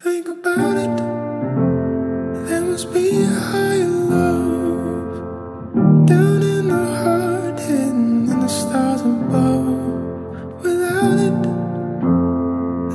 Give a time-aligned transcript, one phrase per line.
[0.00, 0.96] Think about it.
[2.46, 5.16] There must be a higher love
[6.06, 10.62] down in the heart, hidden in the stars above.
[10.62, 11.40] Without it,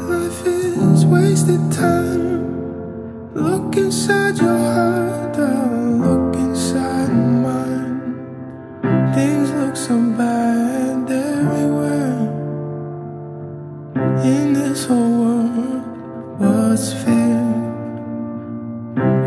[0.08, 3.34] life is wasted time.
[3.34, 8.00] Look inside your heart, I'll look inside mine.
[9.14, 10.83] Things look so bad.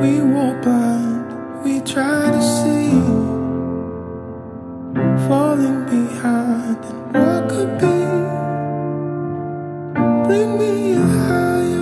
[0.01, 2.91] We walk blind, we try to see.
[5.29, 7.99] Falling behind and what could be.
[10.27, 11.76] Bring me higher.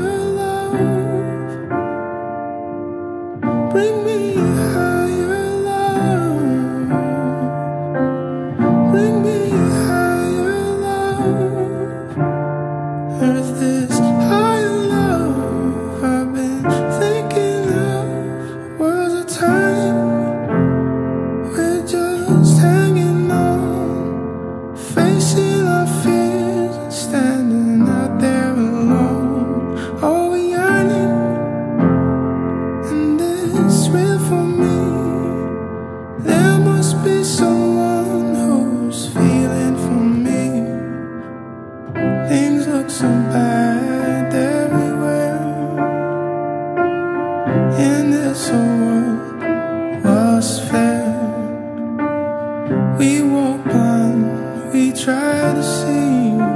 [53.55, 56.53] open, we try to see you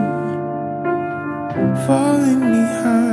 [1.87, 3.08] falling behind.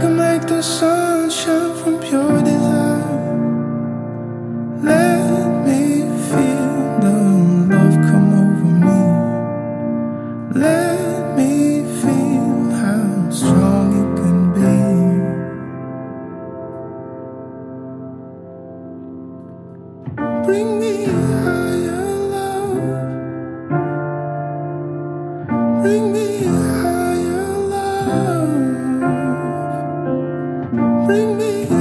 [0.00, 3.46] can make the sun shine from pure desire.
[4.82, 7.16] Let me feel the
[7.74, 9.00] love come over me.
[10.60, 11.52] Let me
[12.00, 14.76] feel how strong it can be.
[20.46, 21.17] Bring me.
[31.08, 31.77] bring me